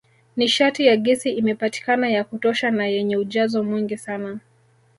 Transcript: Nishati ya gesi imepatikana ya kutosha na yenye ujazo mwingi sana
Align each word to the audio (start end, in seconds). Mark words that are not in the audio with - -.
Nishati 0.37 0.85
ya 0.85 0.97
gesi 0.97 1.29
imepatikana 1.31 2.09
ya 2.09 2.23
kutosha 2.23 2.71
na 2.71 2.87
yenye 2.87 3.17
ujazo 3.17 3.63
mwingi 3.63 3.97
sana 3.97 4.39